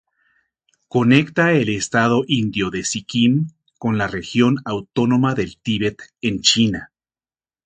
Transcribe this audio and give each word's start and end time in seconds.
Conecta 0.87 1.51
el 1.53 1.69
estado 1.69 2.23
indio 2.27 2.71
de 2.71 2.83
Sikkim 2.83 3.49
con 3.77 3.99
la 3.99 4.07
Región 4.07 4.55
Autónoma 4.65 5.35
del 5.35 5.59
Tíbet 5.59 6.01
en 6.23 6.41
China. 6.41 6.91